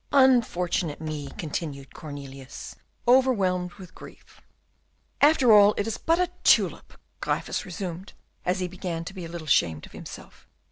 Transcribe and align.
"Unfortunate 0.13 0.99
me," 0.99 1.29
continued 1.37 1.93
Cornelius, 1.93 2.73
overwhelmed 3.07 3.73
with 3.73 3.93
grief. 3.93 4.41
"After 5.21 5.51
all, 5.53 5.75
it 5.77 5.85
is 5.85 5.99
but 5.99 6.17
a 6.17 6.31
tulip," 6.43 6.99
Gryphus 7.19 7.65
resumed, 7.65 8.13
as 8.43 8.61
he 8.61 8.67
began 8.67 9.05
to 9.05 9.13
be 9.13 9.25
a 9.25 9.29
little 9.29 9.45
ashamed 9.45 9.85
of 9.85 9.91
himself. 9.91 10.47